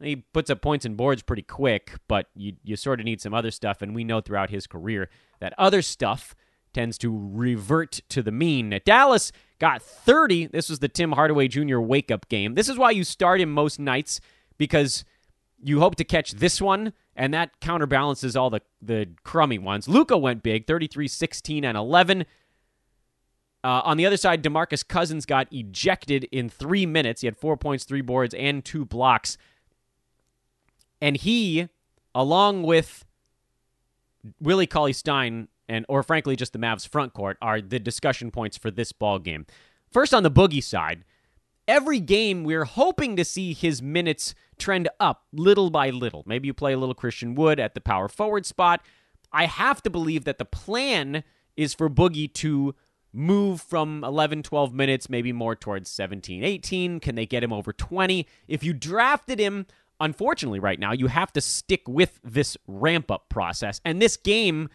[0.00, 3.34] He puts up points and boards pretty quick, but you, you sort of need some
[3.34, 3.82] other stuff.
[3.82, 6.36] And we know throughout his career that other stuff
[6.72, 8.78] tends to revert to the mean.
[8.84, 10.46] Dallas got 30.
[10.46, 11.80] This was the Tim Hardaway Jr.
[11.80, 12.54] wake up game.
[12.54, 14.20] This is why you start him most nights
[14.56, 15.04] because
[15.62, 19.88] you hope to catch this one, and that counterbalances all the, the crummy ones.
[19.88, 22.24] Luka went big 33, 16, and 11.
[23.62, 27.20] Uh, on the other side, Demarcus Cousins got ejected in three minutes.
[27.20, 29.36] He had four points, three boards, and two blocks.
[31.00, 31.68] And he,
[32.14, 33.04] along with
[34.40, 38.56] Willie Cauley Stein, and or frankly just the Mavs front court, are the discussion points
[38.56, 39.46] for this ball game.
[39.90, 41.04] First on the boogie side,
[41.66, 46.22] every game we're hoping to see his minutes trend up little by little.
[46.26, 48.82] Maybe you play a little Christian Wood at the power forward spot.
[49.32, 51.24] I have to believe that the plan
[51.56, 52.74] is for Boogie to
[53.12, 57.00] move from 11, 12 minutes, maybe more towards 17, 18.
[57.00, 58.26] Can they get him over 20?
[58.48, 59.66] If you drafted him,
[60.00, 63.80] unfortunately, right now, you have to stick with this ramp up process.
[63.84, 64.68] And this game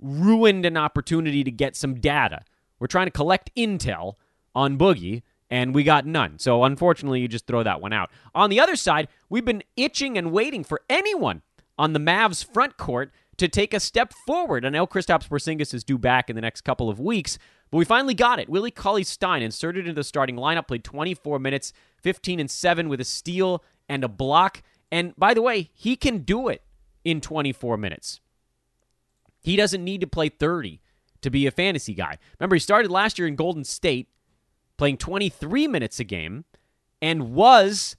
[0.00, 2.42] ruined an opportunity to get some data.
[2.78, 4.14] We're trying to collect intel
[4.54, 6.38] on Boogie, and we got none.
[6.38, 8.10] So unfortunately, you just throw that one out.
[8.34, 11.42] On the other side, we've been itching and waiting for anyone
[11.78, 14.64] on the Mavs front court to take a step forward.
[14.64, 17.38] I know Kristaps Porzingis is due back in the next couple of weeks,
[17.70, 18.48] but we finally got it.
[18.48, 23.00] Willie Cauley Stein inserted into the starting lineup, played 24 minutes, 15 and 7 with
[23.00, 24.62] a steal and a block.
[24.90, 26.62] And by the way, he can do it
[27.04, 28.20] in 24 minutes.
[29.40, 30.80] He doesn't need to play 30
[31.20, 32.18] to be a fantasy guy.
[32.38, 34.08] Remember, he started last year in Golden State,
[34.76, 36.44] playing 23 minutes a game,
[37.00, 37.96] and was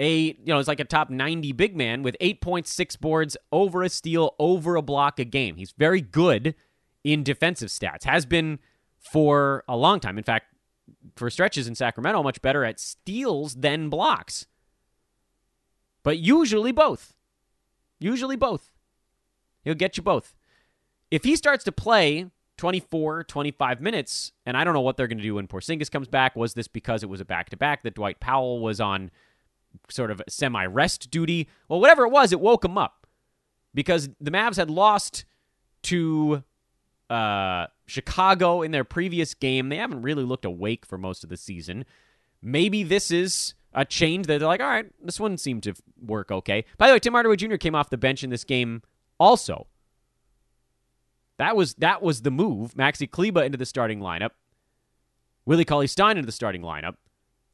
[0.00, 3.88] a you know it's like a top 90 big man with 8.6 boards over a
[3.88, 5.56] steal over a block a game.
[5.56, 6.54] He's very good
[7.04, 8.04] in defensive stats.
[8.04, 8.58] Has been
[9.12, 10.18] for a long time.
[10.18, 10.46] In fact
[11.16, 14.46] for stretches in sacramento much better at steals than blocks.
[16.02, 17.14] But usually both.
[18.00, 18.70] Usually both.
[19.62, 20.34] He'll get you both.
[21.10, 25.18] If he starts to play 24, 25 minutes, and I don't know what they're going
[25.18, 26.36] to do when Porzingis comes back.
[26.36, 29.10] Was this because it was a back to back that Dwight Powell was on
[29.88, 31.48] sort of semi rest duty?
[31.68, 33.06] Well, whatever it was, it woke him up
[33.72, 35.24] because the Mavs had lost
[35.84, 36.42] to
[37.08, 39.68] uh, Chicago in their previous game.
[39.68, 41.84] They haven't really looked awake for most of the season.
[42.42, 46.30] Maybe this is a change that they're like, all right, this one seemed to work
[46.30, 46.64] okay.
[46.76, 47.56] By the way, Tim Hardaway Jr.
[47.56, 48.82] came off the bench in this game
[49.18, 49.66] also.
[51.38, 52.74] That was that was the move.
[52.74, 54.30] Maxi Kleber into the starting lineup.
[55.46, 56.96] Willie Cauley Stein into the starting lineup.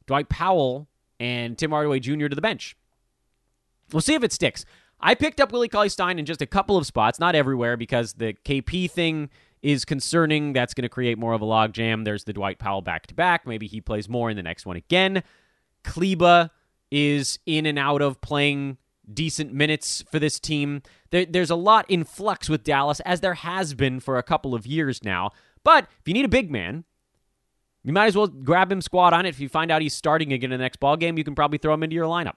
[0.05, 0.87] Dwight Powell
[1.19, 2.27] and Tim Hardaway Jr.
[2.27, 2.75] to the bench.
[3.91, 4.65] We'll see if it sticks.
[4.99, 8.13] I picked up Willie Cauley Stein in just a couple of spots, not everywhere, because
[8.13, 9.29] the KP thing
[9.61, 10.53] is concerning.
[10.53, 12.05] That's going to create more of a logjam.
[12.05, 13.45] There's the Dwight Powell back to back.
[13.45, 15.23] Maybe he plays more in the next one again.
[15.83, 16.49] Kleber
[16.91, 18.77] is in and out of playing
[19.13, 20.81] decent minutes for this team.
[21.11, 24.55] There, there's a lot in flux with Dallas, as there has been for a couple
[24.55, 25.31] of years now.
[25.63, 26.83] But if you need a big man,
[27.83, 29.29] you might as well grab him squad on it.
[29.29, 31.57] If you find out he's starting again in the next ball game, you can probably
[31.57, 32.35] throw him into your lineup.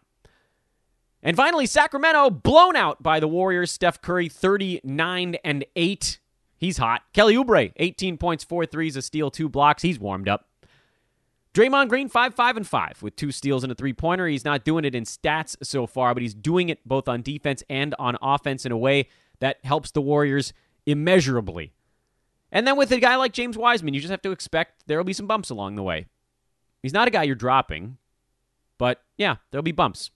[1.22, 3.72] And finally, Sacramento blown out by the Warriors.
[3.72, 6.20] Steph Curry 39 and 8.
[6.56, 7.02] He's hot.
[7.12, 9.82] Kelly Oubre 18 points, 4 threes, a steal, 2 blocks.
[9.82, 10.47] He's warmed up.
[11.58, 14.28] Draymond Green, 5 5 and 5 with two steals and a three pointer.
[14.28, 17.64] He's not doing it in stats so far, but he's doing it both on defense
[17.68, 19.08] and on offense in a way
[19.40, 20.52] that helps the Warriors
[20.86, 21.72] immeasurably.
[22.52, 25.04] And then with a guy like James Wiseman, you just have to expect there will
[25.04, 26.06] be some bumps along the way.
[26.80, 27.96] He's not a guy you're dropping,
[28.78, 30.12] but yeah, there'll be bumps.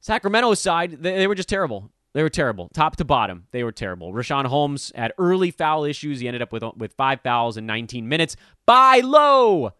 [0.00, 1.92] Sacramento's side, they, were just terrible.
[2.14, 3.46] They were terrible, top to bottom.
[3.52, 4.12] They were terrible.
[4.12, 6.18] Richaun Holmes had early foul issues.
[6.18, 8.34] He ended up with with five fouls in 19 minutes.
[8.66, 9.72] Buy low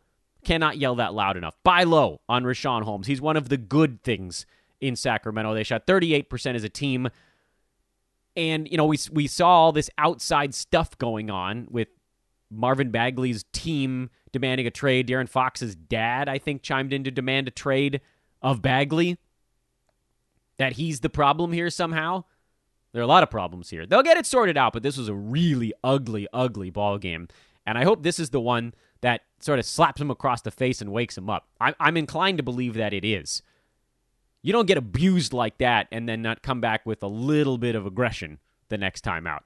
[0.46, 1.56] Cannot yell that loud enough.
[1.64, 3.08] Buy low on Richaun Holmes.
[3.08, 4.46] He's one of the good things
[4.80, 5.52] in Sacramento.
[5.54, 7.08] They shot 38% as a team.
[8.36, 11.88] And, you know, we, we saw all this outside stuff going on with
[12.48, 15.08] Marvin Bagley's team demanding a trade.
[15.08, 18.00] De'Aaron Fox's dad, I think, chimed in to demand a trade
[18.40, 19.18] of Bagley.
[20.58, 22.22] That he's the problem here somehow.
[22.92, 23.84] There are a lot of problems here.
[23.84, 27.26] They'll get it sorted out, but this was a really ugly, ugly ball game.
[27.66, 28.74] And I hope this is the one
[29.06, 31.46] that sort of slaps him across the face and wakes him up.
[31.60, 33.40] I'm, I'm inclined to believe that it is.
[34.42, 37.76] You don't get abused like that and then not come back with a little bit
[37.76, 39.44] of aggression the next time out.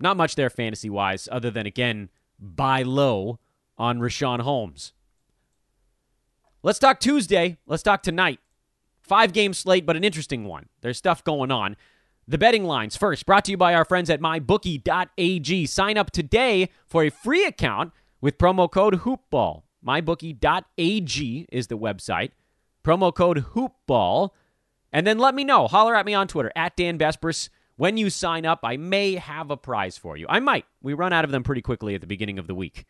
[0.00, 3.38] Not much there fantasy wise, other than, again, buy low
[3.76, 4.94] on Richaun Holmes.
[6.62, 7.58] Let's talk Tuesday.
[7.66, 8.40] Let's talk tonight.
[9.02, 10.70] Five game slate, but an interesting one.
[10.80, 11.76] There's stuff going on.
[12.26, 15.66] The betting lines first, brought to you by our friends at mybookie.ag.
[15.66, 17.92] Sign up today for a free account
[18.22, 19.64] with promo code HoopBall.
[19.86, 22.30] Mybookie.ag is the website.
[22.82, 24.30] Promo code HoopBall.
[24.92, 25.68] And then let me know.
[25.68, 27.50] Holler at me on Twitter, at Dan Besbris.
[27.76, 30.26] When you sign up, I may have a prize for you.
[30.28, 30.66] I might.
[30.82, 32.84] We run out of them pretty quickly at the beginning of the week.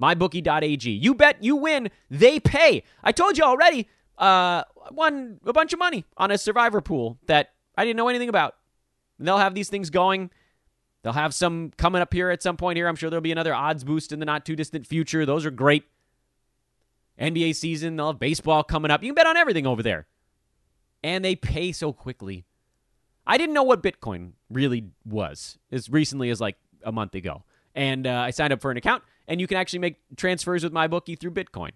[0.00, 0.90] MyBookie.ag.
[0.90, 2.84] You bet, you win, they pay.
[3.02, 7.50] I told you already, uh, won a bunch of money on a survivor pool that
[7.76, 8.54] I didn't know anything about.
[9.18, 10.30] And they'll have these things going.
[11.04, 12.88] They'll have some coming up here at some point here.
[12.88, 15.26] I'm sure there'll be another odds boost in the not too distant future.
[15.26, 15.84] Those are great.
[17.20, 19.02] NBA season, they'll have baseball coming up.
[19.02, 20.06] You can bet on everything over there.
[21.02, 22.46] And they pay so quickly.
[23.26, 27.44] I didn't know what Bitcoin really was as recently as like a month ago.
[27.74, 30.72] And uh, I signed up for an account, and you can actually make transfers with
[30.72, 31.72] my bookie through Bitcoin.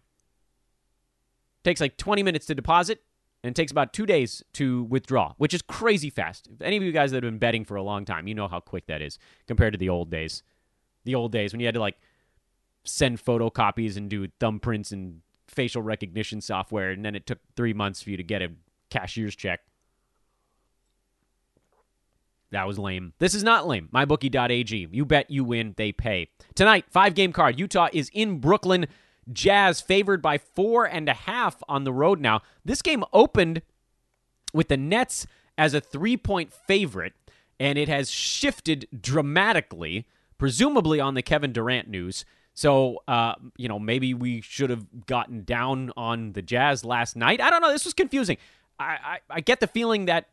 [1.65, 3.03] takes like 20 minutes to deposit,
[3.43, 6.49] and it takes about two days to withdraw, which is crazy fast.
[6.53, 8.49] If any of you guys that have been betting for a long time, you know
[8.49, 10.43] how quick that is compared to the old days.
[11.05, 11.99] The old days when you had to like
[12.85, 18.03] send photocopies and do thumbprints and facial recognition software, and then it took three months
[18.03, 18.51] for you to get a
[18.91, 19.61] cashier's check.
[22.51, 23.13] That was lame.
[23.19, 23.89] This is not lame.
[23.93, 24.89] MyBookie.ag.
[24.91, 26.29] You bet you win, they pay.
[26.55, 27.59] Tonight, five game card.
[27.59, 28.87] Utah is in Brooklyn.
[29.33, 32.43] Jazz favored by four and a half on the road now.
[32.65, 33.63] This game opened
[34.53, 37.13] with the Nets as a three point favorite,
[37.61, 40.07] and it has shifted dramatically,
[40.39, 42.25] presumably on the Kevin Durant news.
[42.55, 47.41] So, uh, you know, maybe we should have gotten down on the Jazz last night.
[47.41, 47.71] I don't know.
[47.71, 48.37] This was confusing.
[48.81, 50.29] I, I, I get the feeling that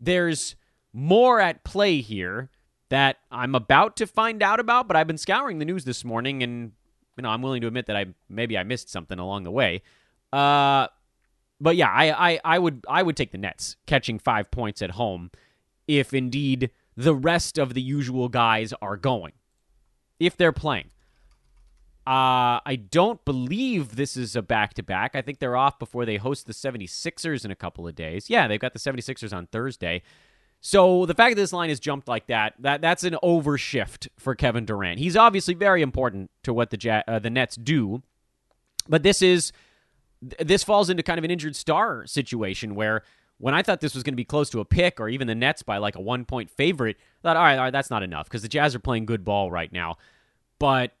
[0.00, 0.56] there's
[0.92, 2.48] more at play here
[2.88, 6.42] that I'm about to find out about, but I've been scouring the news this morning
[6.42, 6.72] and
[7.16, 9.82] you know, I'm willing to admit that I maybe I missed something along the way.
[10.32, 10.88] Uh
[11.60, 14.92] but yeah, I, I, I would I would take the Nets catching five points at
[14.92, 15.30] home
[15.88, 19.32] if indeed the rest of the usual guys are going.
[20.18, 20.90] If they're playing.
[22.06, 25.16] Uh, I don't believe this is a back to back.
[25.16, 28.30] I think they're off before they host the 76ers in a couple of days.
[28.30, 30.02] Yeah, they've got the 76ers on Thursday.
[30.60, 34.34] So the fact that this line has jumped like that, that that's an overshift for
[34.34, 34.98] Kevin Durant.
[34.98, 38.02] He's obviously very important to what the uh, the Nets do,
[38.88, 39.52] but this is
[40.20, 43.02] this falls into kind of an injured star situation where
[43.38, 45.34] when I thought this was going to be close to a pick or even the
[45.34, 48.02] Nets by like a one point favorite, I thought all right, all right that's not
[48.02, 49.98] enough because the Jazz are playing good ball right now.
[50.58, 50.92] But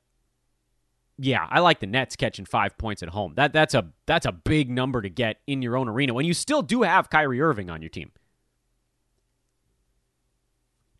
[1.18, 3.32] yeah, I like the Nets catching five points at home.
[3.36, 6.34] That that's a that's a big number to get in your own arena when you
[6.34, 8.12] still do have Kyrie Irving on your team.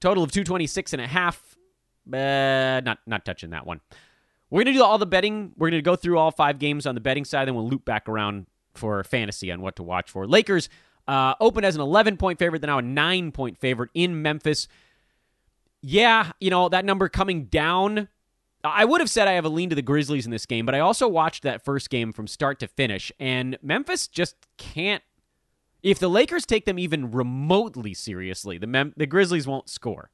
[0.00, 1.56] Total of 226 and a half.
[2.12, 3.80] Uh, not not touching that one.
[4.50, 5.52] We're going to do all the betting.
[5.56, 7.85] We're going to go through all five games on the betting side, then we'll loop
[7.85, 10.26] back around for fantasy on what to watch for.
[10.26, 10.68] Lakers
[11.09, 14.68] uh, open as an 11 point favorite, then now a 9 point favorite in Memphis.
[15.82, 18.09] Yeah, you know, that number coming down.
[18.64, 20.74] I would have said I have a lean to the Grizzlies in this game, but
[20.74, 25.02] I also watched that first game from start to finish, and Memphis just can't
[25.87, 30.11] if the Lakers take them even remotely seriously, the Mem- the Grizzlies won't score.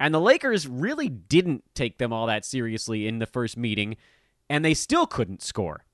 [0.00, 3.98] And the Lakers really didn't take them all that seriously in the first meeting,
[4.48, 5.84] and they still couldn't score.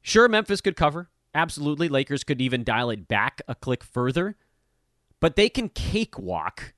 [0.00, 1.10] Sure, Memphis could cover.
[1.34, 1.88] Absolutely.
[1.88, 4.36] Lakers could even dial it back a click further.
[5.18, 6.72] But they can cakewalk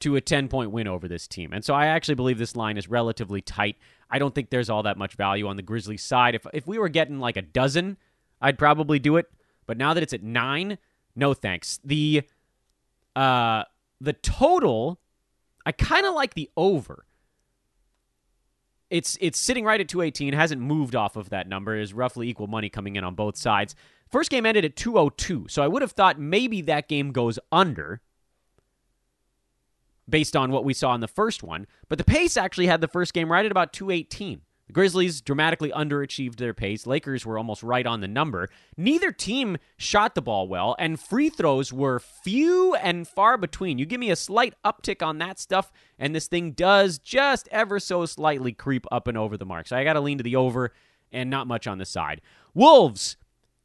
[0.00, 1.52] to a 10 point win over this team.
[1.52, 3.76] And so I actually believe this line is relatively tight.
[4.08, 6.36] I don't think there's all that much value on the Grizzlies side.
[6.36, 7.96] If, if we were getting like a dozen,
[8.44, 9.26] I'd probably do it.
[9.66, 10.76] But now that it's at nine,
[11.16, 11.80] no thanks.
[11.82, 12.22] The
[13.16, 13.64] uh
[14.00, 15.00] the total,
[15.64, 17.06] I kind of like the over.
[18.90, 21.74] It's it's sitting right at 218, hasn't moved off of that number.
[21.74, 23.74] Is roughly equal money coming in on both sides.
[24.10, 28.02] First game ended at 202, so I would have thought maybe that game goes under
[30.08, 31.66] based on what we saw in the first one.
[31.88, 34.42] But the pace actually had the first game right at about 218.
[34.66, 36.86] The Grizzlies dramatically underachieved their pace.
[36.86, 38.48] Lakers were almost right on the number.
[38.76, 43.78] Neither team shot the ball well, and free throws were few and far between.
[43.78, 47.78] You give me a slight uptick on that stuff, and this thing does just ever
[47.78, 49.68] so slightly creep up and over the mark.
[49.68, 50.72] So I got to lean to the over
[51.12, 52.22] and not much on the side.
[52.54, 53.16] Wolves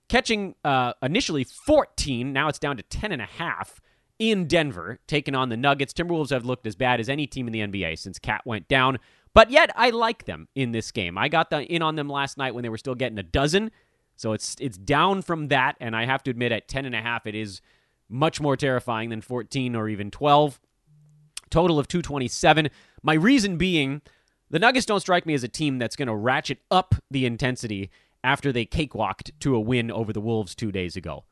[0.10, 3.80] catching uh, initially 14, now it's down to 10 and a half
[4.20, 5.94] in Denver, taking on the Nuggets.
[5.94, 9.00] Timberwolves have looked as bad as any team in the NBA since KAT went down.
[9.34, 11.18] But yet I like them in this game.
[11.18, 13.72] I got the in on them last night when they were still getting a dozen.
[14.16, 17.02] So it's it's down from that, and I have to admit at 10 and a
[17.02, 17.62] half it is
[18.10, 20.60] much more terrifying than 14 or even 12.
[21.50, 22.70] Total of 227.
[23.02, 24.02] My reason being
[24.50, 27.92] the Nuggets don't strike me as a team that's going to ratchet up the intensity
[28.24, 31.24] after they cakewalked to a win over the Wolves two days ago.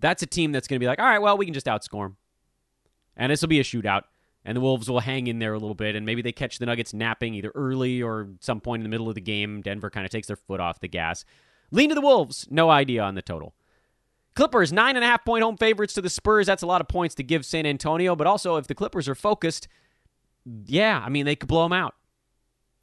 [0.00, 2.04] that's a team that's going to be like, all right, well, we can just outscore
[2.04, 2.16] them.
[3.16, 4.02] And this will be a shootout.
[4.46, 6.66] And the Wolves will hang in there a little bit, and maybe they catch the
[6.66, 9.60] Nuggets napping either early or some point in the middle of the game.
[9.60, 11.24] Denver kind of takes their foot off the gas.
[11.72, 12.46] Lean to the Wolves.
[12.48, 13.54] No idea on the total.
[14.36, 16.46] Clippers, nine and a half point home favorites to the Spurs.
[16.46, 19.16] That's a lot of points to give San Antonio, but also if the Clippers are
[19.16, 19.66] focused,
[20.64, 21.96] yeah, I mean, they could blow them out.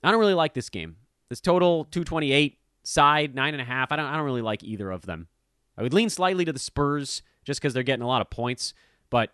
[0.04, 0.98] I don't really like this game.
[1.30, 3.92] This total 228 side nine and a half.
[3.92, 4.06] I don't.
[4.06, 5.28] I don't really like either of them.
[5.78, 8.74] I would lean slightly to the Spurs just because they're getting a lot of points,
[9.10, 9.34] but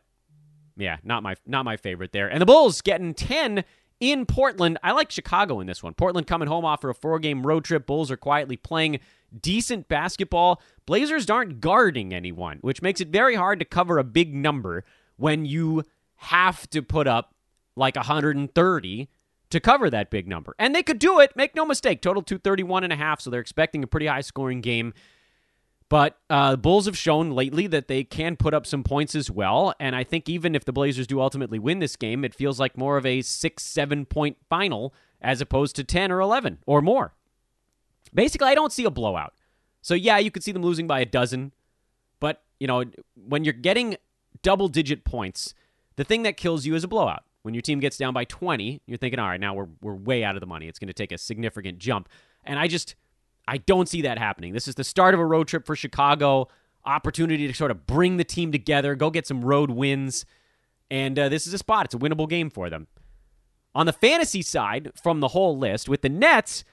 [0.80, 2.28] yeah, not my not my favorite there.
[2.28, 3.64] And the Bulls getting 10
[4.00, 4.78] in Portland.
[4.82, 5.94] I like Chicago in this one.
[5.94, 7.86] Portland coming home after a four game road trip.
[7.86, 9.00] Bulls are quietly playing
[9.40, 10.62] decent basketball.
[10.86, 14.84] Blazers aren't guarding anyone, which makes it very hard to cover a big number
[15.18, 15.84] when you
[16.16, 17.36] have to put up
[17.76, 19.10] like 130
[19.50, 20.56] to cover that big number.
[20.58, 22.02] And they could do it, make no mistake.
[22.02, 24.94] Total 231 and a half, so they're expecting a pretty high scoring game.
[25.90, 29.74] But uh, Bulls have shown lately that they can put up some points as well.
[29.80, 32.78] And I think even if the Blazers do ultimately win this game, it feels like
[32.78, 37.14] more of a six, seven point final as opposed to 10 or 11 or more.
[38.14, 39.34] Basically, I don't see a blowout.
[39.82, 41.54] So, yeah, you could see them losing by a dozen.
[42.20, 42.86] But, you know,
[43.16, 43.98] when you're getting
[44.44, 45.56] double digit points,
[45.96, 47.24] the thing that kills you is a blowout.
[47.42, 50.24] When your team gets down by 20, you're thinking, all right, now we're, we're way
[50.24, 50.68] out of the money.
[50.68, 52.10] It's going to take a significant jump.
[52.44, 52.96] And I just,
[53.50, 54.54] I don't see that happening.
[54.54, 56.50] This is the start of a road trip for Chicago,
[56.86, 60.24] opportunity to sort of bring the team together, go get some road wins.
[60.92, 61.86] And uh, this is a spot.
[61.86, 62.86] It's a winnable game for them.
[63.74, 66.64] On the fantasy side, from the whole list, with the Nets,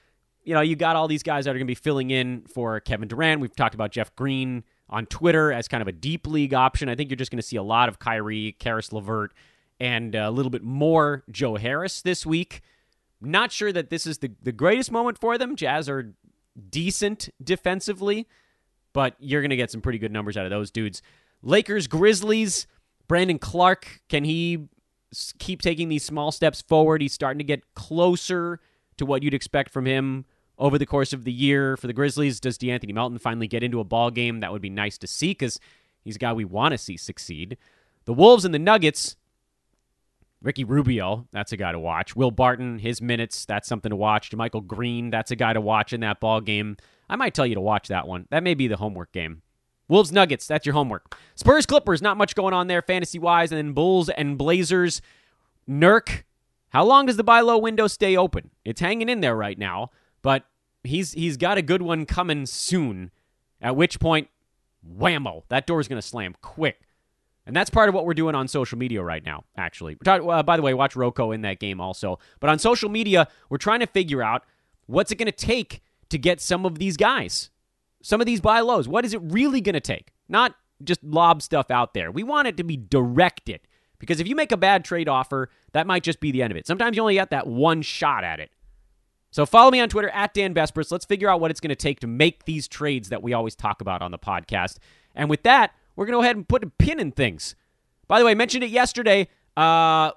[0.43, 2.79] you know, you got all these guys that are going to be filling in for
[2.79, 3.41] Kevin Durant.
[3.41, 6.89] We've talked about Jeff Green on Twitter as kind of a deep league option.
[6.89, 9.33] I think you're just going to see a lot of Kyrie, Caris LeVert,
[9.79, 12.61] and a little bit more Joe Harris this week.
[13.19, 15.55] Not sure that this is the, the greatest moment for them.
[15.55, 16.13] Jazz are
[16.69, 18.27] decent defensively,
[18.93, 21.01] but you're going to get some pretty good numbers out of those dudes.
[21.41, 22.67] Lakers, Grizzlies,
[23.07, 24.67] Brandon Clarke, can he
[25.39, 27.01] keep taking these small steps forward?
[27.01, 28.59] He's starting to get closer
[28.97, 30.25] to what you'd expect from him
[30.57, 31.77] over the course of the year.
[31.77, 34.39] For the Grizzlies, does De'Anthony Melton finally get into a ball game?
[34.39, 35.59] That would be nice to see because
[36.03, 37.57] he's a guy we want to see succeed.
[38.05, 39.15] The Wolves and the Nuggets,
[40.47, 42.15] Ricky Rubio, that's a guy to watch.
[42.15, 44.29] Will Barton, his minutes, that's something to watch.
[44.29, 46.77] JaMychal Green, that's a guy to watch in that ball game.
[47.09, 48.27] I might tell you to watch that one.
[48.29, 49.41] That may be the homework game.
[49.89, 51.17] Wolves Nuggets, that's your homework.
[51.35, 53.51] Spurs Clippers, not much going on there fantasy wise.
[53.51, 55.01] And then Bulls and Blazers.
[55.69, 56.23] Nurk,
[56.69, 58.49] how long does the buy low window stay open?
[58.63, 59.91] It's hanging in there right now,
[60.21, 60.45] but
[60.81, 63.11] he's he's got a good one coming soon.
[63.61, 64.29] At which point,
[64.97, 66.86] whammo, that door's going to slam quick.
[67.47, 69.95] And that's part of what we're doing on social media right now, actually.
[70.05, 72.19] Uh, by the way, watch Rocco in that game also.
[72.41, 74.43] But on social media, we're trying to figure out
[74.85, 77.49] what's it going to take to get some of these guys,
[78.03, 78.89] some of these buy lows.
[78.89, 80.11] What is it really going to take?
[80.27, 82.11] Not just lob stuff out there.
[82.11, 83.61] We want it to be directed.
[83.97, 86.57] Because if you make a bad trade offer, that might just be the end of
[86.57, 86.67] it.
[86.67, 88.51] Sometimes you only get that one shot at it.
[89.31, 90.91] So follow me on Twitter at Dan Besbris.
[90.91, 93.55] Let's figure out what it's going to take to make these trades that we always
[93.55, 94.77] talk about on the podcast.
[95.15, 97.55] And with that, we're going to go ahead and put a pin in things.
[98.07, 99.27] By the way, I mentioned it yesterday.
[99.57, 100.11] Uh,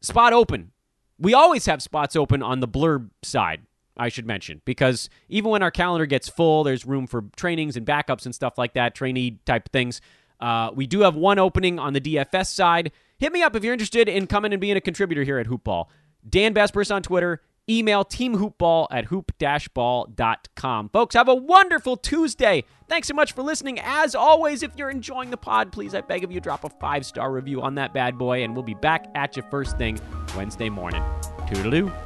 [0.00, 0.72] spot open.
[1.18, 3.62] We always have spots open on the blurb side,
[3.96, 7.86] I should mention, because even when our calendar gets full, there's room for trainings and
[7.86, 10.00] backups and stuff like that, trainee type things.
[10.38, 12.92] Uh, we do have one opening on the DFS side.
[13.18, 15.86] Hit me up if you're interested in coming and being a contributor here at Hoopball.
[16.28, 20.88] Dan Besbris on Twitter, Email teamhoopball at hoop-ball.com.
[20.90, 22.64] Folks, have a wonderful Tuesday.
[22.88, 23.80] Thanks so much for listening.
[23.80, 27.32] As always, if you're enjoying the pod, please, I beg of you, drop a five-star
[27.32, 29.98] review on that bad boy, and we'll be back at you first thing
[30.36, 31.02] Wednesday morning.
[31.48, 32.05] Toodaloo.